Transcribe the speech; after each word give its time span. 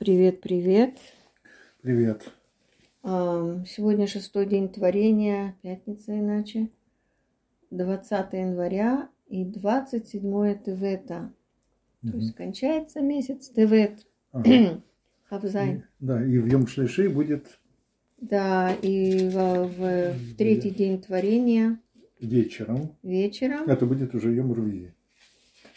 Привет, 0.00 0.40
привет. 0.40 0.96
Привет. 1.82 2.32
Ам, 3.02 3.66
Сегодня 3.66 4.06
шестой 4.06 4.46
день 4.46 4.70
творения, 4.70 5.56
пятница 5.60 6.18
иначе, 6.18 6.70
20 7.70 8.32
января 8.32 9.10
и 9.28 9.44
27 9.44 10.54
Тевета. 10.64 11.32
То 12.00 12.08
Мгм. 12.08 12.18
есть 12.18 12.34
кончается 12.34 13.02
месяц 13.02 13.50
Тевет, 13.50 14.06
Ага. 14.32 14.82
Хавзайн. 15.28 15.84
Да, 16.00 16.24
и 16.24 16.38
в 16.38 16.46
Йом 16.46 16.66
Шлиши 16.66 17.10
будет 17.10 17.58
Да, 18.16 18.72
и 18.82 19.28
в, 19.28 19.66
в- 19.66 20.12
в 20.14 20.36
третий 20.36 20.70
день 20.70 21.00
творения 21.02 21.78
вечером. 22.20 22.96
вечером. 23.02 23.68
Это 23.68 23.84
будет 23.84 24.14
уже 24.14 24.32
Йом. 24.34 24.50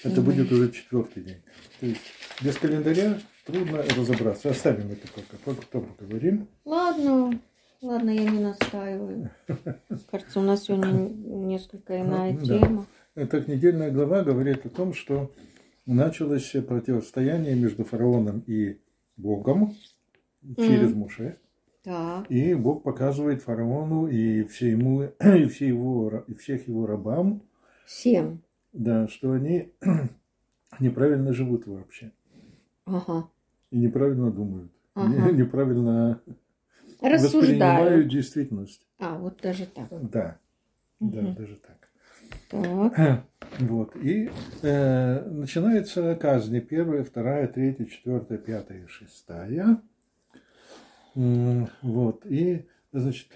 Это 0.04 0.22
будет 0.22 0.52
уже 0.52 0.72
четвертый 0.72 1.24
день. 1.24 1.42
То 1.80 1.86
есть 1.86 2.02
без 2.42 2.58
календаря 2.58 3.20
трудно 3.46 3.84
разобраться. 3.98 4.50
Оставим 4.50 4.92
это 4.92 5.08
пока. 5.08 5.38
Потом 5.46 5.86
поговорим. 5.98 6.48
Ладно, 6.66 7.40
ладно, 7.82 8.10
я 8.10 8.30
не 8.30 8.40
настаиваю. 8.40 9.32
Кажется, 10.12 10.40
у 10.40 10.44
нас 10.44 10.64
сегодня 10.64 10.92
несколько 11.10 12.02
иная 12.02 12.34
Ну, 12.34 12.46
да. 12.46 12.60
тема. 12.60 12.86
Так, 13.16 13.48
недельная 13.48 13.92
глава 13.92 14.24
говорит 14.24 14.66
о 14.66 14.70
том, 14.70 14.94
что 14.94 15.32
началось 15.86 16.50
противостояние 16.68 17.56
между 17.56 17.84
фараоном 17.84 18.44
и 18.48 18.80
Богом 19.18 19.76
через 20.58 20.90
Мгм. 20.92 21.00
Муше. 21.00 21.38
Так, 21.84 22.32
И 22.32 22.54
Бог 22.56 22.84
показывает 22.84 23.42
фараону 23.44 24.08
и, 24.08 24.44
всему, 24.46 25.04
и, 25.24 25.46
все 25.48 25.68
его, 25.68 26.24
и 26.28 26.34
всех 26.34 26.68
его 26.68 26.86
рабам, 26.88 27.44
всем. 27.86 28.42
Да, 28.74 29.08
что 29.08 29.32
они 29.34 29.72
неправильно 30.80 31.34
живут 31.34 31.66
вообще. 31.68 32.12
Ага. 32.86 33.30
И 33.72 33.78
неправильно 33.78 34.32
думают. 34.32 34.72
Ага. 34.96 35.32
Не- 35.32 35.38
Неправильно 35.44 36.22
воспринимают 37.02 38.08
действительность. 38.10 38.86
А, 39.00 39.18
вот 39.18 39.40
даже 39.42 39.66
так. 39.66 39.88
Да. 40.10 40.38
Да, 41.00 41.22
Мгм. 41.22 41.36
даже 41.36 41.56
так. 41.58 41.90
Так. 42.50 43.26
Вот. 43.60 43.96
И 43.98 44.32
э, 44.64 45.30
начинается 45.30 46.16
казни. 46.16 46.60
Первая, 46.60 47.04
вторая, 47.04 47.48
третья, 47.48 47.86
четвертая, 47.86 48.40
пятая, 48.40 48.88
шестая. 48.88 49.80
Вот. 51.14 52.26
И, 52.26 52.66
значит, 53.00 53.28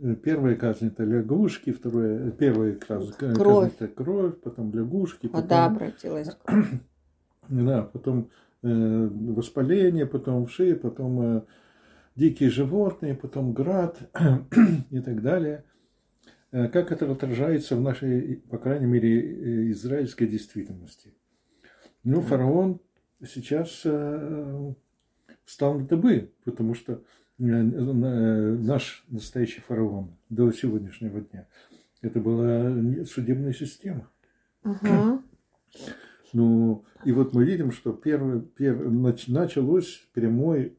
э, 0.00 0.14
первая 0.16 0.56
казнь 0.56 0.88
это 0.88 1.04
лягушки, 1.04 1.72
вторая, 1.72 2.30
первая 2.30 2.74
казнь, 2.74 3.12
казнь 3.16 3.34
Кровь. 3.34 3.72
это 3.78 3.88
кровь, 3.88 4.40
потом 4.40 4.72
лягушки, 4.72 5.26
потом, 5.26 5.42
Вода 5.42 5.66
обратилась. 5.66 6.28
к 6.34 6.42
крови. 6.42 6.80
да, 7.48 7.82
потом 7.82 8.30
э, 8.62 9.08
воспаление, 9.12 10.06
потом 10.06 10.46
вши, 10.46 10.74
потом 10.74 11.20
э, 11.38 11.42
дикие 12.16 12.50
животные, 12.50 13.14
потом 13.14 13.52
град 13.52 13.98
и 14.90 15.00
так 15.00 15.22
далее. 15.22 15.64
Э, 16.50 16.68
Как 16.68 16.92
это 16.92 17.10
отражается 17.10 17.76
в 17.76 17.80
нашей, 17.80 18.36
по 18.50 18.58
крайней 18.58 18.86
мере, 18.86 19.20
э, 19.20 19.70
израильской 19.72 20.26
действительности? 20.26 21.14
Ну, 22.04 22.20
фараон 22.20 22.80
сейчас 23.26 23.82
э, 23.84 24.74
встал 25.44 25.78
на 25.78 25.86
дыбы, 25.86 26.32
потому 26.44 26.74
что 26.74 27.02
наш 27.38 29.04
настоящий 29.08 29.60
фараон 29.60 30.16
до 30.28 30.52
сегодняшнего 30.52 31.20
дня 31.20 31.46
это 32.02 32.20
была 32.20 33.04
судебная 33.04 33.52
система. 33.52 34.10
Ага. 34.62 35.22
Ну, 36.34 36.86
и 37.04 37.12
вот 37.12 37.34
мы 37.34 37.44
видим, 37.44 37.72
что 37.72 37.92
первый, 37.92 38.40
пер- 38.40 38.88
нач- 38.88 39.30
началось 39.30 40.08
прямой 40.14 40.78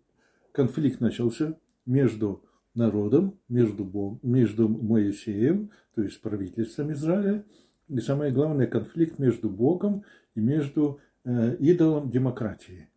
конфликт 0.51 0.99
начался 0.99 1.59
между 1.85 2.43
народом, 2.73 3.37
между, 3.49 3.85
Бог, 3.85 4.17
между 4.23 4.67
Моисеем, 4.67 5.69
то 5.93 6.01
есть 6.01 6.19
правительством 6.21 6.91
Израиля, 6.93 7.45
и 7.87 7.99
самое 7.99 8.31
главное, 8.31 8.65
конфликт 8.65 9.19
между 9.19 9.47
Богом 9.47 10.03
и 10.33 10.39
между 10.39 10.99
э, 11.23 11.55
идолом 11.57 12.09
демократии. 12.09 12.89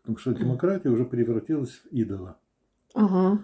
Потому 0.00 0.16
что 0.16 0.32
демократия 0.32 0.88
уже 0.88 1.04
превратилась 1.04 1.72
в 1.72 1.88
идола. 1.88 2.38
Ага. 2.94 3.40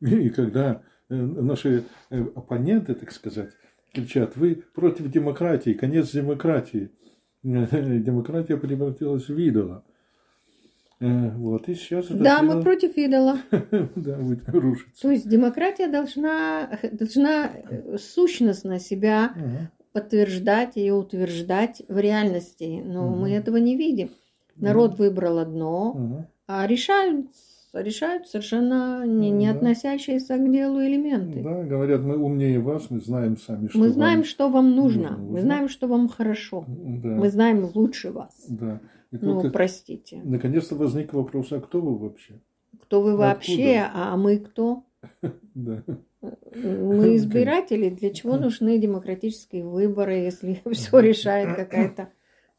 И 0.00 0.30
когда 0.30 0.82
э, 1.08 1.14
наши 1.14 1.84
э, 2.10 2.20
оппоненты, 2.34 2.94
так 2.94 3.12
сказать, 3.12 3.50
кричат, 3.92 4.36
вы 4.36 4.62
против 4.74 5.10
демократии, 5.10 5.72
конец 5.74 6.10
демократии. 6.12 6.90
Демократия 7.42 8.56
превратилась 8.56 9.28
в 9.28 9.36
идола. 9.38 9.84
Э, 11.00 11.30
Вот, 11.36 11.68
и 11.68 11.74
сейчас 11.74 12.06
это 12.06 12.18
Да, 12.18 12.42
мы 12.42 12.52
идол, 12.52 12.62
против 12.62 12.96
идола. 12.96 13.38
да, 13.96 14.16
будет 14.18 14.48
рушиться. 14.48 15.02
То 15.02 15.10
есть 15.10 15.28
демократия 15.28 15.88
должна, 15.88 16.78
должна 16.92 17.50
сущностно 17.98 18.78
себя 18.78 19.32
Ага. 19.34 19.70
подтверждать 19.92 20.76
и 20.76 20.90
утверждать 20.92 21.82
в 21.88 21.98
реальности. 21.98 22.80
Но 22.84 23.08
Мгм. 23.10 23.20
мы 23.20 23.30
этого 23.32 23.56
не 23.56 23.76
видим. 23.76 24.10
Народ 24.56 24.98
выбрал 24.98 25.38
одно, 25.38 25.94
Ага. 25.96 26.28
а 26.46 26.66
решают, 26.68 27.26
решают 27.74 28.28
совершенно 28.28 29.06
не, 29.06 29.30
не 29.30 29.46
Да. 29.50 29.56
относящиеся 29.58 30.36
к 30.36 30.50
делу 30.52 30.80
элементы. 30.82 31.42
Да, 31.42 31.62
говорят, 31.62 32.02
мы 32.02 32.16
умнее 32.18 32.60
вас, 32.60 32.90
мы 32.90 33.00
знаем 33.00 33.36
сами, 33.38 33.68
что 33.68 33.78
Мы 33.78 33.88
знаем, 33.88 34.18
вам 34.18 34.24
что 34.24 34.48
вам 34.48 34.74
нужно. 34.76 35.02
нужно 35.10 35.16
Мы 35.18 35.26
узнать. 35.28 35.42
знаем, 35.44 35.68
что 35.68 35.86
вам 35.88 36.08
хорошо. 36.08 36.64
Да, 36.68 37.08
Мы 37.08 37.30
знаем 37.30 37.70
лучше 37.74 38.10
вас. 38.10 38.44
да. 38.48 38.80
И 39.10 39.18
Ну, 39.20 39.50
простите. 39.50 40.20
наконец-то 40.24 40.74
возник 40.74 41.12
вопрос, 41.12 41.52
а 41.52 41.60
кто 41.60 41.80
вы 41.80 41.96
вообще? 41.98 42.34
Кто 42.82 43.00
вы 43.02 43.10
Откуда? 43.10 43.26
вообще, 43.28 43.84
а 43.92 44.16
мы 44.16 44.38
кто? 44.38 44.84
Да. 45.54 45.82
Мы 46.54 47.16
избиратели. 47.16 47.90
Для 47.90 48.10
чего 48.10 48.36
нужны 48.38 48.78
демократические 48.78 49.64
выборы, 49.64 50.14
если 50.14 50.60
все 50.72 50.98
решает 51.00 51.56
какая-то 51.56 52.08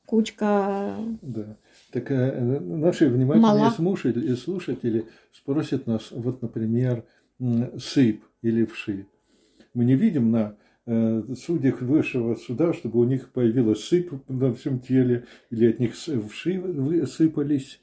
кучка? 0.05 0.95
Да. 1.21 1.57
Так 1.93 2.09
э, 2.09 2.59
наши 2.59 3.07
внимательные 3.07 3.51
Мала. 3.51 3.69
слушатели, 3.69 4.33
слушатели 4.33 5.05
спросят 5.31 5.85
нас, 5.85 6.09
вот, 6.09 6.41
например, 6.41 7.05
м, 7.39 7.79
сыпь 7.79 8.23
или 8.41 8.65
вши. 8.65 9.05
Мы 9.75 9.85
не 9.85 9.95
видим 9.95 10.31
на 10.31 10.57
э, 10.87 11.21
судьях 11.35 11.83
высшего 11.83 12.33
суда, 12.33 12.73
чтобы 12.73 12.99
у 12.99 13.03
них 13.03 13.31
появилась 13.31 13.83
сыпь 13.83 14.11
на 14.27 14.51
всем 14.55 14.79
теле, 14.79 15.25
или 15.51 15.69
от 15.69 15.79
них 15.79 15.93
вши 15.93 17.05
сыпались. 17.05 17.79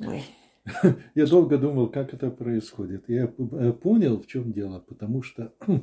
Ой, 0.00 0.22
Я 1.14 1.26
долго 1.26 1.58
думал, 1.58 1.88
как 1.88 2.14
это 2.14 2.30
происходит. 2.30 3.04
Я 3.08 3.24
э, 3.24 3.72
понял, 3.72 4.18
в 4.18 4.26
чем 4.26 4.52
дело, 4.52 4.82
потому 4.88 5.22
что 5.22 5.52
э, 5.66 5.72
э, 5.76 5.80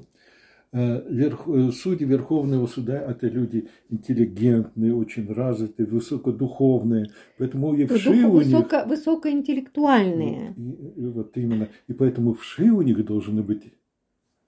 судьи 1.71 2.05
Верховного 2.05 2.67
суда– 2.67 2.99
это 3.09 3.27
люди 3.27 3.67
интеллигентные, 3.89 4.93
очень 4.95 5.31
развитые, 5.31 5.87
высокодуховные. 5.87 7.07
Поэтому 7.37 7.73
и 7.75 7.85
вши 7.85 8.09
у 8.09 8.13
них... 8.13 8.45
высоко, 8.45 8.83
высокоинтеллектуальные. 8.87 10.53
И- 10.57 11.01
и 11.01 11.05
вот 11.05 11.37
именно. 11.37 11.69
И 11.87 11.93
поэтому 11.93 12.33
вши 12.33 12.69
у 12.71 12.81
них 12.81 13.05
должны 13.05 13.41
быть 13.41 13.73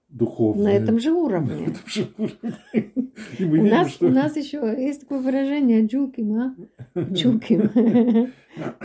духовные. 0.08 0.64
На 0.64 0.72
этом 0.72 0.98
же 0.98 1.10
На 1.10 1.16
уровне. 1.18 1.66
этом 1.66 1.86
же 1.86 2.08
уровне. 2.18 2.92
У 3.38 3.42
видим, 3.42 3.68
нас, 3.68 3.90
что... 3.90 4.06
у 4.06 4.10
нас 4.10 4.36
еще 4.36 4.58
есть 4.78 5.02
такое 5.02 5.20
выражение 5.20 5.86
джуким, 5.86 6.32
а? 6.34 6.56
Джуким. 6.98 7.70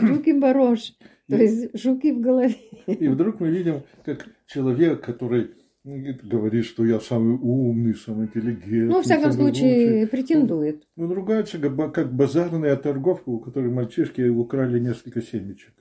Джуким 0.00 0.40
барош. 0.40 0.94
То 1.28 1.36
есть 1.36 1.76
жуки 1.76 2.12
в 2.12 2.20
голове. 2.20 2.54
И 2.86 3.08
вдруг 3.08 3.40
мы 3.40 3.48
видим, 3.48 3.82
как 4.04 4.28
человек, 4.46 5.04
который 5.04 5.50
говорит, 5.86 6.64
что 6.64 6.84
я 6.84 6.98
самый 7.00 7.38
умный, 7.40 7.94
самый 7.94 8.26
интеллигентный. 8.26 8.86
Ну, 8.86 8.94
во 8.94 9.02
всяком 9.02 9.32
случае, 9.32 10.00
лучший. 10.00 10.06
претендует. 10.08 10.86
Он 10.96 11.12
ругается, 11.12 11.58
как, 11.58 11.76
ба- 11.76 11.90
как 11.90 12.12
базарная 12.12 12.74
торговка, 12.76 13.28
у 13.28 13.38
которой 13.38 13.70
мальчишки 13.70 14.22
украли 14.28 14.80
несколько 14.80 15.22
семечек. 15.22 15.72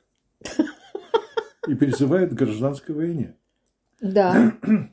И 1.68 1.74
призывает 1.74 2.32
к 2.32 2.34
гражданской 2.38 2.94
войне. 2.94 3.36
Да. 4.02 4.54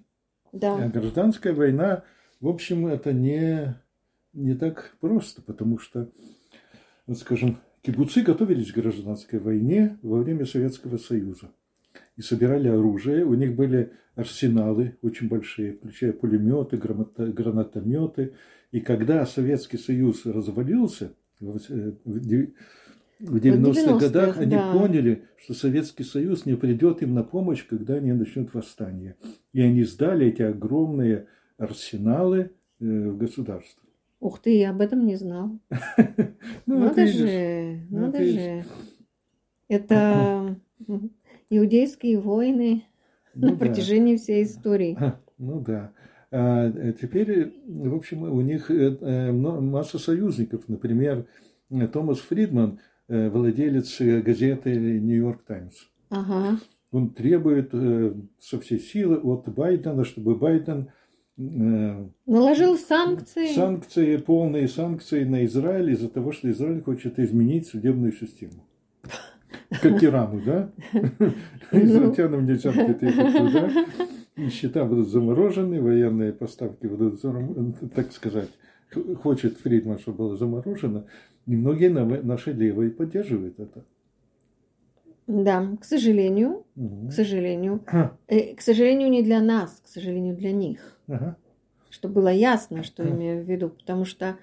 А 0.55 0.59
Да. 0.59 0.87
гражданская 0.89 1.55
война, 1.55 2.03
в 2.41 2.47
общем, 2.47 2.87
это 2.87 3.15
не, 3.15 3.75
не 4.35 4.55
так 4.55 4.95
просто, 5.01 5.41
потому 5.41 5.79
что, 5.79 6.11
скажем, 7.15 7.57
кибуцы 7.81 8.21
готовились 8.21 8.71
к 8.71 8.75
гражданской 8.77 9.39
войне 9.39 9.99
во 10.03 10.19
время 10.21 10.45
Советского 10.45 10.99
Союза 10.99 11.51
и 12.17 12.23
собирали 12.23 12.69
оружие. 12.69 13.25
У 13.25 13.35
них 13.35 13.55
были 13.55 13.93
арсеналы 14.15 14.97
очень 15.03 15.29
большие, 15.29 15.73
включая 15.75 16.13
пулеметы, 16.13 16.77
гранатометы. 16.77 18.35
И 18.71 18.81
когда 18.81 19.27
Советский 19.27 19.79
Союз 19.79 20.27
развалился 20.27 21.15
в 21.41 21.57
э, 21.71 21.93
в 22.05 22.21
де- 22.21 22.53
в 23.21 23.37
90-х 23.37 23.81
90-х, 23.83 23.99
годах, 23.99 24.39
они 24.39 24.57
да. 24.57 24.73
поняли, 24.73 25.25
что 25.37 25.55
Советский 25.55 26.03
Союз 26.03 26.45
не 26.45 26.57
придет 26.57 27.03
им 27.03 27.15
на 27.15 27.23
помощь, 27.23 27.65
когда 27.65 27.95
они 27.95 28.13
начнут 28.13 28.53
восстание. 28.53 29.15
И 29.53 29.61
они 29.61 29.85
сдали 29.85 30.27
эти 30.27 30.43
огромные 30.43 31.29
арсеналы 31.57 32.51
э, 32.81 32.85
в 32.85 33.17
государство. 33.17 33.81
Ух 34.19 34.41
ты, 34.41 34.59
я 34.59 34.71
об 34.71 34.81
этом 34.81 35.07
не 35.07 35.17
знал. 35.17 35.59
Ну, 36.67 36.79
Надо 36.79 37.07
же, 37.07 37.81
Ну, 37.91 38.01
надо 38.01 38.25
же. 38.25 38.65
Это 39.69 40.57
иудейские 41.59 42.19
войны 42.19 42.85
Ну 43.35 43.49
на 43.49 43.53
да. 43.53 43.59
протяжении 43.59 44.17
всей 44.17 44.45
истории. 44.45 44.97
Ну 45.39 45.61
да. 45.61 45.93
А 46.31 46.69
э, 46.69 46.95
теперь, 47.01 47.53
в 47.67 47.95
общем, 47.95 48.23
у 48.23 48.41
них 48.41 48.71
э, 48.71 48.97
э, 49.01 49.33
масса 49.33 49.99
союзников. 49.99 50.69
Например, 50.69 51.27
Томас 51.93 52.21
Фридман, 52.21 52.79
владелец 53.09 54.01
газеты 54.01 55.01
«Нью-Йорк 55.01 55.43
Таймс». 55.43 55.75
Ага. 56.11 56.59
Он 56.91 57.11
требует 57.11 57.73
со 58.39 58.61
всей 58.61 58.79
силы 58.79 59.17
от 59.19 59.49
Байдена, 59.49 60.05
чтобы 60.05 60.37
Байден 60.37 60.91
Наложил 61.37 62.77
санкции. 62.79 63.55
санкции, 63.55 64.17
полные 64.19 64.69
санкции 64.69 65.25
на 65.25 65.45
Израиль 65.47 65.91
из-за 65.93 66.09
того, 66.09 66.33
что 66.33 66.51
Израиль 66.51 66.83
хочет 66.83 67.19
изменить 67.19 67.67
судебную 67.67 68.13
систему. 68.13 68.67
Как 69.81 70.03
Ирану, 70.05 70.41
да? 70.45 70.71
Израильтянам 71.73 72.47
нельзя 72.47 72.73
будет 72.73 73.03
ехать 73.03 73.37
туда. 73.37 73.71
И 74.37 74.49
Счета 74.49 74.85
будут 74.85 75.09
заморожены, 75.09 75.81
военные 75.81 76.33
поставки 76.33 76.87
будут, 76.87 77.21
так 77.95 78.13
сказать, 78.13 78.49
хочет 79.23 79.59
Фридман, 79.59 79.99
чтобы 79.99 80.19
было 80.19 80.37
заморожено. 80.37 81.05
И 81.47 81.57
многие 81.57 81.89
на- 81.89 82.23
наши 82.23 82.53
левые 82.53 82.91
поддерживают 82.91 83.59
это. 83.59 83.85
Да, 85.27 85.77
к 85.81 85.85
сожалению, 85.85 86.65
Мгм. 86.75 87.09
к 87.09 87.13
сожалению. 87.13 87.81
Ага. 87.87 88.17
Э, 88.29 88.55
К 88.55 88.61
сожалению, 88.61 89.09
не 89.11 89.23
для 89.23 89.41
нас, 89.41 89.81
к 89.85 89.89
сожалению, 89.89 90.37
для 90.37 90.53
них. 90.53 90.81
Ага. 91.09 91.37
Чтобы 91.91 92.15
было 92.15 92.29
ясно, 92.33 92.83
что 92.83 93.09
имею 93.09 93.45
в 93.45 93.49
виду. 93.49 93.69
Потому 93.71 94.05
что 94.05 94.37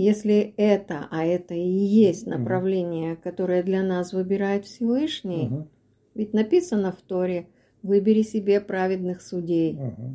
если 0.00 0.54
это, 0.56 1.06
а 1.10 1.24
это 1.24 1.54
и 1.54 1.60
есть 1.68 2.26
направление, 2.26 3.16
которое 3.16 3.62
для 3.62 3.82
нас 3.82 4.12
выбирает 4.12 4.64
Всевышний, 4.64 5.46
Ага. 5.46 5.66
ведь 6.14 6.32
написано 6.34 6.92
в 6.92 7.00
Торе, 7.02 7.46
выбери 7.82 8.22
себе 8.22 8.60
праведных 8.60 9.22
судей. 9.22 9.78
Ага. 9.80 10.12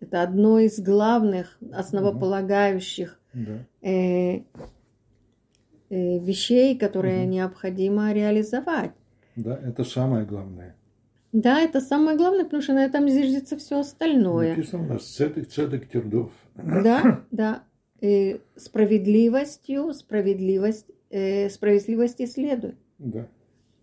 Это 0.00 0.22
одно 0.22 0.58
из 0.60 0.78
главных, 0.80 1.58
основополагающих 1.72 3.18
Да. 3.34 3.64
э, 3.82 4.42
э, 5.90 6.18
вещей, 6.18 6.76
которые 6.78 7.22
Мгм. 7.22 7.30
необходимо 7.30 8.12
реализовать. 8.12 8.92
Да, 9.36 9.56
это 9.56 9.84
самое 9.84 10.24
главное. 10.26 10.74
Да, 11.32 11.60
это 11.60 11.80
самое 11.80 12.16
главное, 12.16 12.44
потому 12.44 12.62
что 12.62 12.72
на 12.74 12.84
этом 12.84 13.08
зиждется 13.08 13.56
все 13.56 13.80
остальное. 13.80 14.50
Написано 14.50 14.84
у 14.84 14.86
нас 14.94 15.04
цедек, 15.06 15.48
цедек 15.48 15.88
тердов. 15.88 16.30
Да, 16.56 17.22
да. 17.30 17.62
Справедливостью, 18.56 19.92
справедливость, 19.92 20.86
справедливости 21.10 22.26
следует. 22.26 22.76
Да. 22.98 23.26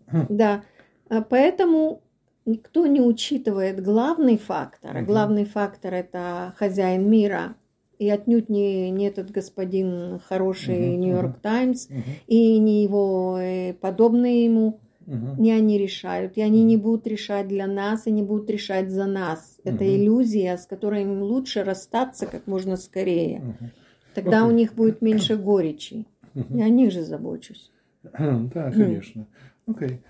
Да. 0.28 0.64
А 1.08 1.22
Поэтому 1.22 2.02
никто 2.46 2.86
не 2.86 3.00
учитывает 3.00 3.82
главный 3.82 4.38
фактор. 4.38 4.94
Мгм. 4.96 5.04
Главный 5.06 5.44
фактор 5.44 5.94
это 5.94 6.54
хозяин 6.56 7.08
мира. 7.08 7.56
И 7.98 8.10
отнюдь 8.10 8.50
не, 8.50 8.90
не 8.90 9.06
этот 9.06 9.30
господин 9.30 10.18
хороший 10.18 10.96
Нью-Йорк 10.96 11.40
Таймс, 11.40 11.88
и 12.26 12.58
не 12.58 12.82
его 12.82 13.38
э, 13.40 13.72
подобные 13.72 14.44
ему, 14.44 14.80
Мгм. 15.06 15.40
не 15.42 15.52
они 15.52 15.78
решают. 15.78 16.36
И 16.36 16.42
они 16.42 16.62
не 16.64 16.76
будут 16.76 17.06
решать 17.06 17.48
для 17.48 17.66
нас, 17.66 18.06
и 18.06 18.10
не 18.10 18.22
будут 18.22 18.50
решать 18.50 18.90
за 18.90 19.06
нас. 19.06 19.58
Это 19.64 19.84
Мгм. 19.84 19.96
иллюзия, 19.96 20.58
с 20.58 20.66
которой 20.66 21.02
им 21.02 21.22
лучше 21.22 21.64
расстаться 21.64 22.26
как 22.26 22.46
можно 22.46 22.76
скорее. 22.76 23.38
Мгм. 23.38 23.70
Тогда 24.16 24.46
у 24.46 24.50
них 24.50 24.74
будет 24.74 25.02
меньше 25.02 25.36
горечи. 25.36 26.06
Мгм. 26.34 26.56
Я 26.58 26.64
о 26.64 26.68
них 26.68 26.90
же 26.92 27.02
забочусь. 27.02 27.70
Да, 28.12 28.70
конечно. 28.72 29.26
Окей. 29.66 30.00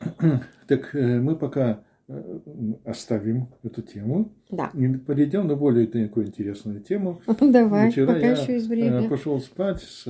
Так 0.68 0.94
э, 0.96 1.20
мы 1.20 1.36
пока 1.36 1.84
э, 2.08 2.38
оставим 2.84 3.48
эту 3.62 3.82
тему 3.82 4.32
Да. 4.50 4.70
и 4.74 4.88
перейдем 4.94 5.46
на 5.46 5.54
более 5.54 5.86
такую 5.86 6.26
интересную 6.26 6.80
тему. 6.80 7.20
Давай, 7.40 7.90
Вчера 7.90 8.06
пока 8.14 8.26
я 8.26 8.32
еще 8.32 8.54
есть 8.54 8.66
э, 8.66 8.70
время. 8.70 9.08
пошел 9.08 9.40
спать 9.40 9.80
с 9.82 10.02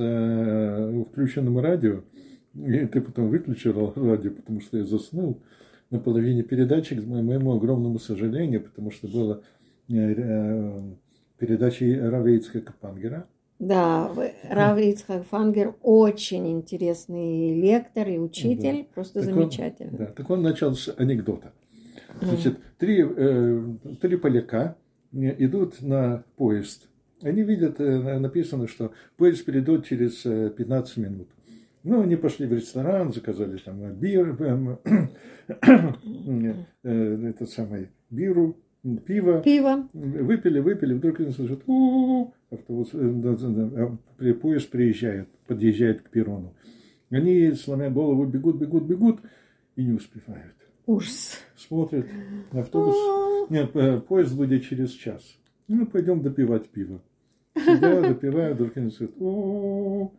включенным 1.11 1.59
радио, 1.59 2.01
и 2.55 2.85
ты 2.87 3.01
потом 3.01 3.29
выключил 3.29 3.93
радио, 3.95 4.31
потому 4.31 4.61
что 4.61 4.77
я 4.79 4.83
заснул 4.85 5.43
на 5.91 5.99
половине 5.99 6.41
передачи, 6.43 6.95
к 6.95 7.05
моему 7.05 7.53
огромному 7.55 7.99
сожалению, 7.99 8.61
потому 8.63 8.89
что 8.91 9.07
была 9.07 9.41
э, 11.39 11.43
э, 11.43 11.47
передача 11.47 11.85
Рава 12.09 12.27
Ицхака 12.29 12.73
Пангера. 12.79 13.27
Да, 13.59 14.07
в- 14.09 14.31
Рав 14.49 14.77
Ицхак 14.77 15.25
Фангер 15.25 15.73
очень 15.81 16.47
интересный 16.51 17.59
лектор 17.59 18.07
и 18.07 18.19
учитель, 18.19 18.85
просто 18.93 19.21
Так 19.21 19.29
он- 19.29 19.35
замечательный. 19.35 19.97
Да, 19.97 20.05
так 20.05 20.29
он 20.29 20.43
начал 20.43 20.75
с 20.75 20.93
анекдота. 20.95 21.53
Значит, 22.21 22.59
три, 22.77 23.03
э, 23.03 23.63
три 24.01 24.17
поляка 24.17 24.75
э, 25.13 25.43
идут 25.43 25.81
на 25.81 26.23
поезд. 26.35 26.87
Они 27.23 27.41
видят, 27.41 27.79
э, 27.81 27.97
на- 27.99 28.19
написано, 28.19 28.67
что 28.67 28.91
поезд 29.17 29.43
придет 29.45 29.85
через 29.87 30.23
э, 30.25 30.51
15 30.55 30.97
минут. 30.97 31.27
Ну, 31.83 32.01
они 32.01 32.15
пошли 32.15 32.45
в 32.45 32.53
ресторан, 32.53 33.11
заказали 33.11 33.57
там 33.57 33.81
э, 33.83 33.91
бир, 33.91 34.35
э, 34.39 34.77
э, 36.83 37.29
этот 37.29 37.49
самый 37.49 37.89
биру, 38.11 38.57
пиво. 38.95 39.41
Пиво. 39.41 39.87
Выпили, 39.93 40.59
выпили, 40.59 40.93
вдруг 40.93 41.19
они 41.19 41.31
слышат, 41.31 41.61
у 41.67 42.31
автобус, 42.49 42.89
э, 42.93 42.99
а, 42.99 43.97
при- 44.17 44.33
поезд 44.33 44.69
приезжает, 44.69 45.27
подъезжает 45.47 46.01
к 46.01 46.09
перрону. 46.09 46.53
Они, 47.09 47.51
сломя 47.53 47.89
голову, 47.89 48.25
бегут, 48.25 48.57
бегут, 48.57 48.83
бегут 48.83 49.19
и 49.75 49.83
не 49.83 49.91
успевают. 49.93 50.55
Ужас. 50.85 51.39
Смотрят, 51.55 52.05
автобус, 52.53 52.95
нет, 53.49 53.75
э, 53.75 53.99
поезд 53.99 54.35
будет 54.35 54.63
через 54.63 54.91
час. 54.91 55.37
Ну, 55.67 55.85
пойдем 55.85 56.21
допивать 56.21 56.69
пиво. 56.69 57.01
Сидят, 57.55 58.01
допивают, 58.07 58.55
вдруг 58.57 58.77
они 58.77 58.91
слышат, 58.91 59.15
о 59.19 60.11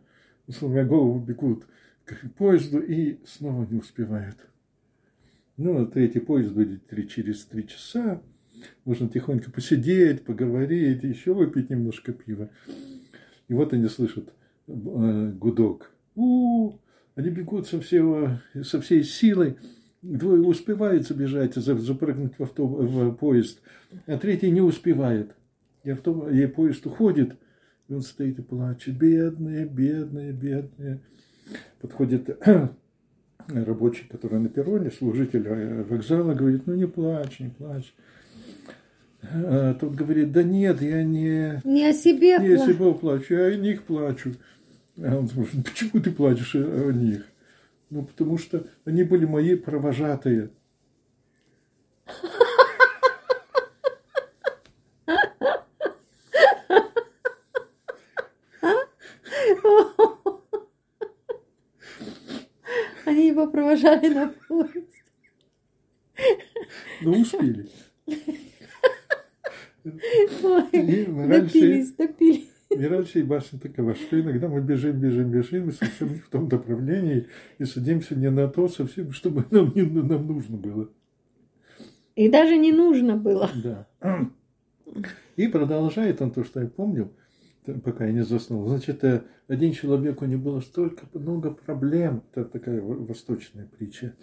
сломя 0.49 0.85
голову, 0.85 1.19
бегут 1.19 1.65
к 2.05 2.15
поезду 2.37 2.79
и 2.79 3.19
снова 3.25 3.65
не 3.69 3.79
успевают. 3.79 4.37
Ну, 5.57 5.81
а 5.81 5.85
третий 5.85 6.19
поезд 6.19 6.53
будет 6.53 6.81
через 7.09 7.45
три 7.45 7.67
часа. 7.67 8.21
Можно 8.85 9.09
тихонько 9.09 9.51
посидеть, 9.51 10.23
поговорить, 10.23 11.03
еще 11.03 11.33
выпить 11.33 11.69
немножко 11.69 12.11
пива. 12.13 12.49
И 13.47 13.53
вот 13.53 13.73
они 13.73 13.87
слышат 13.87 14.33
э, 14.67 15.31
гудок. 15.35 15.91
у 16.15 16.73
Они 17.15 17.29
бегут 17.29 17.67
со, 17.67 17.79
всего, 17.81 18.39
со 18.63 18.79
всей 18.81 19.03
силой. 19.03 19.57
Двое 20.01 20.41
успевают 20.41 21.07
забежать, 21.07 21.55
за- 21.55 21.77
запрыгнуть 21.77 22.33
в, 22.37 22.43
авто, 22.43 22.65
в 22.65 23.15
поезд, 23.15 23.61
а 24.05 24.17
третий 24.17 24.49
не 24.49 24.61
успевает. 24.61 25.35
И, 25.83 25.89
авто, 25.89 26.29
и 26.29 26.45
поезд 26.47 26.85
уходит, 26.85 27.35
и 27.87 27.93
он 27.93 28.01
стоит 28.01 28.39
и 28.39 28.41
плачет. 28.41 28.97
Бедные, 28.97 29.65
бедные, 29.65 30.31
бедные. 30.31 31.01
Подходит 31.81 32.39
рабочий, 33.47 34.07
который 34.07 34.39
на 34.39 34.49
перроне, 34.49 34.91
служитель 34.91 35.47
э, 35.47 35.83
вокзала, 35.83 36.33
говорит, 36.33 36.67
ну 36.67 36.75
не 36.75 36.87
плачь, 36.87 37.39
не 37.39 37.49
плачь. 37.49 37.93
А 39.21 39.73
тот 39.73 39.93
говорит, 39.95 40.31
да 40.31 40.43
нет, 40.43 40.81
я 40.81 41.03
не, 41.03 41.61
Не 41.63 41.87
о 41.89 41.93
себе 41.93 42.37
не 42.39 42.53
о 42.53 42.57
пла- 42.57 42.65
себе 42.65 42.93
плачу, 42.93 43.33
я 43.33 43.45
о 43.45 43.55
них 43.55 43.83
плачу. 43.83 44.33
А 44.97 45.17
он 45.17 45.27
спрашивает, 45.27 45.65
почему 45.65 46.01
ты 46.01 46.11
плачешь 46.11 46.55
о 46.55 46.89
о 46.89 46.91
них? 46.93 47.25
Ну, 47.89 48.03
потому 48.03 48.37
что 48.37 48.65
они 48.85 49.03
были 49.03 49.25
мои 49.25 49.55
провожатые. 49.55 50.51
Они 63.05 63.27
его 63.27 63.47
провожали 63.47 64.09
на 64.09 64.27
поезд. 64.47 64.87
Ну, 67.01 67.21
успели. 67.21 67.69
И 69.83 71.05
раньше- 71.05 71.59
Допились, 71.59 71.91
допились. 71.93 72.49
И 72.69 72.85
раньше 72.85 73.19
и 73.19 73.23
башня 73.23 73.59
такова, 73.59 73.95
что 73.95 74.19
иногда 74.19 74.47
мы 74.47 74.61
бежим, 74.61 74.99
бежим, 74.99 75.31
бежим, 75.31 75.69
и 75.69 75.71
совсем 75.71 76.09
не 76.13 76.19
в 76.19 76.29
том 76.29 76.47
направлении, 76.47 77.25
и 77.57 77.65
садимся 77.65 78.15
не 78.15 78.29
на 78.29 78.47
то, 78.47 78.67
совсем, 78.67 79.11
чтобы 79.11 79.45
нам, 79.51 79.71
не, 79.73 79.81
нам 79.81 80.27
нужно 80.27 80.57
было. 80.57 80.89
И 82.15 82.29
даже 82.29 82.57
не 82.57 82.71
нужно 82.71 83.15
было. 83.17 83.49
Да. 83.63 83.87
И 85.35 85.47
продолжает 85.47 86.21
он 86.21 86.31
то, 86.31 86.43
что 86.43 86.59
я 86.61 86.67
помню, 86.67 87.11
пока 87.83 88.05
я 88.05 88.11
не 88.11 88.23
заснул. 88.23 88.67
Значит, 88.67 89.03
э, 89.03 89.23
один 89.47 89.71
человек, 89.73 90.21
у 90.21 90.25
него 90.25 90.51
было 90.51 90.59
столько 90.59 91.05
много 91.13 91.51
проблем. 91.51 92.21
Это 92.33 92.45
такая 92.45 92.81
во- 92.81 92.95
восточная 93.05 93.65
притча. 93.65 94.13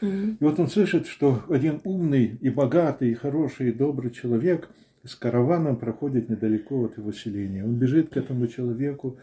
Мгм. 0.00 0.38
И 0.40 0.44
вот 0.44 0.58
он 0.58 0.68
слышит, 0.68 1.06
что 1.06 1.42
один 1.48 1.80
умный 1.84 2.36
и 2.40 2.50
богатый, 2.50 3.10
и 3.10 3.14
хороший, 3.14 3.68
и 3.68 3.72
добрый 3.72 4.10
человек 4.10 4.68
с 5.04 5.14
караваном 5.14 5.76
проходит 5.76 6.28
недалеко 6.28 6.84
от 6.84 6.96
его 6.98 7.12
селения. 7.12 7.64
Он 7.64 7.74
бежит 7.74 8.10
к 8.10 8.16
этому 8.16 8.46
человеку 8.46 9.18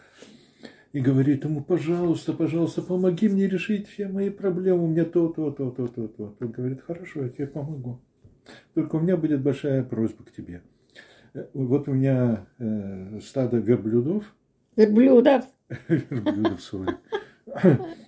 и 0.94 1.00
говорит 1.00 1.44
ему, 1.44 1.64
пожалуйста, 1.64 2.34
пожалуйста, 2.34 2.82
помоги 2.82 3.30
мне 3.30 3.48
решить 3.48 3.88
все 3.88 4.08
мои 4.08 4.30
проблемы, 4.30 4.84
у 4.84 4.88
меня 4.88 5.06
то, 5.06 5.30
то, 5.30 5.52
то, 5.52 5.72
то, 5.72 5.88
то, 5.88 6.08
то. 6.08 6.36
Он 6.40 6.52
говорит, 6.52 6.82
хорошо, 6.82 7.24
я 7.24 7.30
тебе 7.30 7.48
помогу. 7.48 8.02
Только 8.74 8.96
у 8.98 9.00
меня 9.00 9.18
будет 9.18 9.42
большая 9.42 9.84
просьба 9.84 10.24
к 10.24 10.32
тебе. 10.32 10.62
Вот 11.54 11.88
у 11.88 11.94
меня 11.94 12.46
э, 12.60 13.20
стадо 13.22 13.58
верблюдов. 13.58 14.36
Верблюдов. 14.76 15.46
Верблюдов, 15.88 16.60
sorry. 16.60 16.94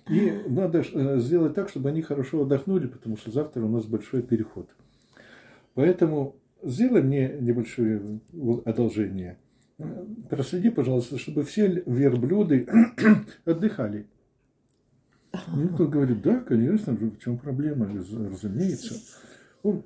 И 0.08 0.42
надо 0.46 0.84
э, 0.92 1.18
сделать 1.18 1.54
так, 1.54 1.70
чтобы 1.70 1.88
они 1.88 2.02
хорошо 2.02 2.42
отдохнули, 2.42 2.86
потому 2.86 3.16
что 3.16 3.30
завтра 3.30 3.64
у 3.64 3.68
нас 3.68 3.86
большой 3.86 4.22
переход. 4.22 4.68
Поэтому 5.74 6.36
сделай 6.62 7.02
мне 7.02 7.36
небольшое 7.40 8.20
одолжение. 8.64 9.38
Проследи, 10.30 10.70
пожалуйста, 10.70 11.18
чтобы 11.18 11.42
все 11.42 11.82
верблюды 11.86 12.66
отдыхали. 13.44 14.06
И 15.32 15.58
он 15.58 15.90
говорит, 15.90 16.22
да, 16.22 16.40
конечно, 16.40 16.92
в 16.92 17.18
чем 17.18 17.38
проблема, 17.38 17.86
разумеется. 17.86 18.94
Он... 19.62 19.82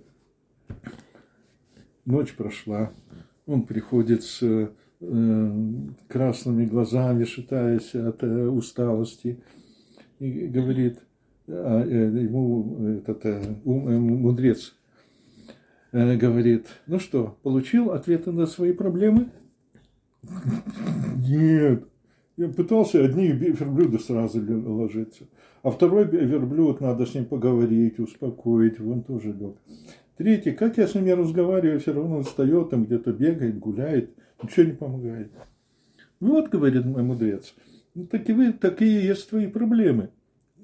Ночь 2.04 2.34
прошла, 2.34 2.92
он 3.46 3.66
приходит 3.66 4.24
с 4.24 4.42
э, 4.42 4.68
красными 6.08 6.64
глазами, 6.66 7.24
шатаясь 7.24 7.94
от 7.94 8.22
э, 8.22 8.46
усталости, 8.46 9.42
и 10.18 10.46
говорит, 10.46 11.00
а, 11.46 11.82
э, 11.82 12.22
ему 12.22 12.98
этот 12.98 13.24
мудрец 13.64 14.77
говорит, 15.92 16.66
ну 16.86 16.98
что, 16.98 17.38
получил 17.42 17.90
ответы 17.90 18.32
на 18.32 18.46
свои 18.46 18.72
проблемы? 18.72 19.28
Нет. 21.16 21.84
Я 22.36 22.48
пытался 22.48 23.04
одни 23.04 23.28
верблюда 23.28 23.98
сразу 23.98 24.40
ложиться. 24.70 25.26
А 25.62 25.70
второй 25.70 26.04
верблюд, 26.04 26.80
надо 26.80 27.04
с 27.04 27.14
ним 27.14 27.24
поговорить, 27.24 27.98
успокоить, 27.98 28.78
вон 28.78 29.02
тоже 29.02 29.32
лег. 29.32 29.56
Третий, 30.16 30.52
как 30.52 30.78
я 30.78 30.86
с 30.86 30.94
ними 30.94 31.10
разговариваю, 31.10 31.80
все 31.80 31.92
равно 31.92 32.22
встает, 32.22 32.70
там 32.70 32.84
где-то 32.84 33.12
бегает, 33.12 33.58
гуляет, 33.58 34.10
ничего 34.42 34.66
не 34.66 34.72
помогает. 34.72 35.32
Вот, 36.20 36.48
говорит 36.48 36.84
мой 36.84 37.02
мудрец, 37.02 37.54
ну, 37.94 38.06
такие, 38.06 38.52
такие 38.52 39.04
есть 39.04 39.28
твои 39.30 39.46
проблемы. 39.46 40.10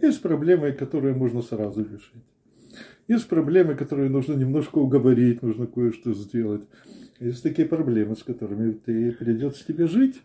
Есть 0.00 0.22
проблемы, 0.22 0.72
которые 0.72 1.14
можно 1.14 1.42
сразу 1.42 1.82
решить. 1.82 2.24
Есть 3.06 3.28
проблемы, 3.28 3.74
которые 3.74 4.08
нужно 4.08 4.34
немножко 4.34 4.78
уговорить, 4.78 5.42
нужно 5.42 5.66
кое-что 5.66 6.14
сделать. 6.14 6.62
Есть 7.20 7.42
такие 7.42 7.68
проблемы, 7.68 8.16
с 8.16 8.22
которыми 8.22 8.72
ты 8.72 9.12
придется 9.12 9.66
тебе 9.66 9.86
жить. 9.86 10.22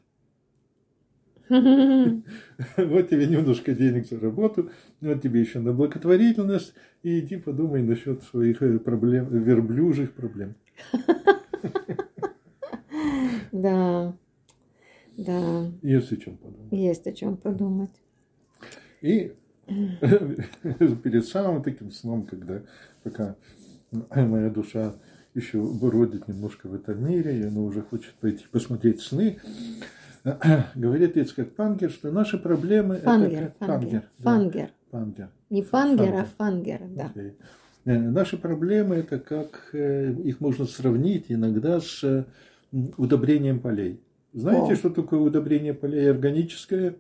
Вот 1.50 3.10
тебе 3.10 3.26
немножко 3.26 3.74
денег 3.74 4.08
за 4.08 4.20
работу, 4.20 4.70
вот 5.02 5.22
тебе 5.22 5.42
еще 5.42 5.60
на 5.60 5.74
благотворительность, 5.74 6.76
и 7.02 7.20
иди 7.20 7.38
подумай 7.38 7.82
насчет 7.82 8.22
своих 8.22 8.62
э, 8.62 8.78
проблем, 8.78 9.28
верблюжих 9.30 10.14
проблем. 10.14 10.56
Да, 13.52 14.16
да. 15.18 15.72
Есть 15.82 16.12
о 16.12 16.18
чем 16.18 16.38
подумать. 16.38 16.72
Есть 16.72 17.08
о 17.08 17.12
чем 17.14 17.36
подумать. 17.36 18.02
И 19.02 19.34
перед 21.04 21.26
самым 21.26 21.64
таким 21.64 21.92
сном, 21.92 22.26
когда 22.26 22.62
пока 23.04 23.36
моя 23.92 24.50
душа 24.50 24.96
еще 25.34 25.62
бродит 25.62 26.28
немножко 26.28 26.68
в 26.68 26.76
этом 26.76 27.06
мире, 27.08 27.40
и 27.40 27.44
она 27.44 27.62
уже 27.62 27.82
хочет 27.82 28.14
пойти 28.16 28.46
посмотреть 28.52 29.02
сны, 29.02 29.40
говорит 30.76 31.18
Ицхак 31.18 31.56
Фангер, 31.56 31.92
что 31.92 32.12
наши 32.12 32.38
проблемы... 32.38 32.98
Фангер, 32.98 33.44
это... 33.44 33.66
фангер, 33.66 34.04
фангер. 34.20 34.70
Да. 34.92 35.00
Фангер. 35.00 35.30
Не 35.50 35.64
фангер, 35.64 36.16
а 36.16 36.26
фангер, 36.38 36.82
да. 36.90 37.12
Okay. 37.16 37.34
Э, 37.86 37.98
наши 37.98 38.38
проблемы 38.38 38.96
это 38.96 39.20
как 39.20 39.70
э, 39.74 40.14
их 40.24 40.42
можно 40.42 40.66
сравнить 40.66 41.26
иногда 41.30 41.80
с 41.80 42.26
удобрением 42.98 43.60
полей. 43.60 44.02
Знаете, 44.34 44.74
О. 44.74 44.76
что 44.76 44.90
такое 44.90 45.20
удобрение 45.20 45.74
полей 45.74 46.10
органическое? 46.10 46.96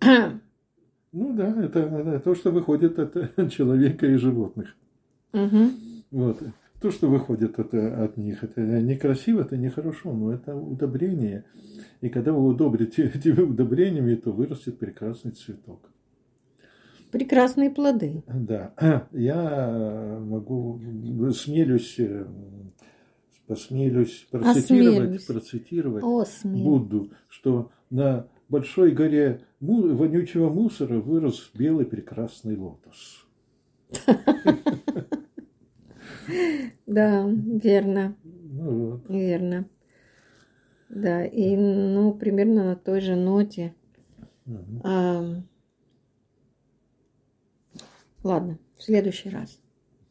ну 1.16 1.32
да, 1.32 1.48
это, 1.64 1.80
это 1.80 2.20
то, 2.20 2.34
что 2.34 2.50
выходит 2.50 2.98
от 2.98 3.50
человека 3.50 4.06
и 4.06 4.16
животных. 4.16 4.76
Угу. 5.32 5.70
Вот 6.10 6.38
то, 6.80 6.90
что 6.90 7.08
выходит 7.08 7.58
это, 7.58 8.04
от 8.04 8.16
них, 8.16 8.44
это 8.44 8.60
некрасиво, 8.60 9.40
это 9.40 9.56
нехорошо, 9.56 10.12
но 10.12 10.32
это 10.32 10.54
удобрение. 10.54 11.44
И 12.00 12.08
когда 12.08 12.32
вы 12.32 12.46
удобрите 12.46 13.04
этими 13.14 13.40
удобрениями, 13.40 14.14
то 14.14 14.30
вырастет 14.30 14.78
прекрасный 14.78 15.32
цветок. 15.32 15.80
Прекрасные 17.10 17.70
плоды. 17.70 18.22
Да. 18.26 18.74
Я 19.12 20.18
могу, 20.20 20.80
смелюсь, 21.32 21.98
посмелюсь 23.46 24.26
процитировать, 24.30 25.26
процитировать 25.26 26.04
О, 26.04 26.24
Будду, 26.44 27.10
что 27.28 27.70
на 27.88 28.26
большой 28.48 28.92
горе 28.92 29.40
вонючего 29.60 30.48
мусора 30.48 31.00
вырос 31.00 31.50
белый 31.54 31.86
прекрасный 31.86 32.56
лотос. 32.56 33.26
Да, 36.86 37.26
верно. 37.28 38.16
Ну. 38.24 39.00
Верно. 39.08 39.68
Да, 40.88 41.24
и 41.24 41.56
ну 41.56 42.14
примерно 42.14 42.64
на 42.64 42.76
той 42.76 43.00
же 43.00 43.16
ноте. 43.16 43.74
А, 44.84 45.42
ладно, 48.22 48.58
в 48.76 48.82
следующий 48.82 49.30
раз 49.30 49.60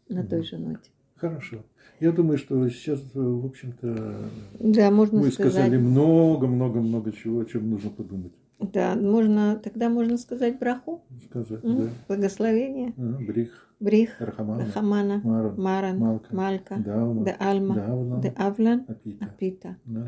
на 0.10 0.26
той 0.26 0.44
же 0.44 0.58
ноте. 0.58 0.92
Хорошо. 1.16 1.64
Я 2.00 2.12
думаю, 2.12 2.38
что 2.38 2.68
сейчас, 2.70 3.02
в 3.14 3.46
общем-то, 3.46 4.16
да, 4.60 4.92
можно 4.92 5.20
мы 5.20 5.32
сказать... 5.32 5.54
сказали 5.54 5.78
много-много-много 5.78 7.12
чего, 7.12 7.40
о 7.40 7.46
чем 7.46 7.70
нужно 7.70 7.90
подумать. 7.90 8.34
Да, 8.60 8.96
можно, 8.96 9.60
тогда 9.64 9.90
можно 9.90 10.18
сказать 10.18 10.60
браху. 10.60 11.04
Сказать, 11.30 11.64
М? 11.64 11.78
да. 11.78 11.90
Благословение. 12.08 12.94
А, 12.98 13.18
брих, 13.20 13.66
Брих. 13.80 14.16
Рахамана, 14.20 14.66
Рахамана. 14.66 15.22
Маран, 15.24 15.62
Маран. 15.62 16.00
Малка, 16.00 16.36
Малька. 16.36 16.76
Дауна, 16.78 17.26
Де 17.26 17.36
Альма. 17.40 17.76
Давна, 17.76 18.22
Де 18.22 18.34
Авлан. 18.38 18.86
Апита. 18.88 19.26
Апита. 19.26 19.78
Да. 19.86 20.08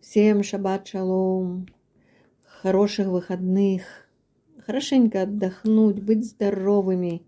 Всем 0.00 0.42
шаббат 0.42 0.86
шалом. 0.86 1.66
Хороших 2.62 3.08
выходных. 3.08 3.82
Хорошенько 4.64 5.22
отдохнуть, 5.22 6.02
быть 6.02 6.24
здоровыми 6.24 7.22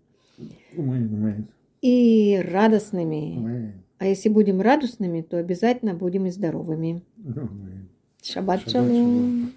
Аминь, 0.75 1.09
аминь, 1.13 1.47
и 1.81 2.41
радостными. 2.49 3.35
аминь, 3.37 3.71
А 3.99 4.05
если 4.05 4.29
будем 4.29 4.61
радостными, 4.61 5.21
то 5.21 5.37
обязательно 5.37 5.93
будем 5.93 6.25
и 6.25 6.31
здоровыми. 6.31 7.01
аминь. 7.25 7.87
Шаббат 8.23 8.61
Шаббат 8.61 8.69
шалом. 8.69 9.51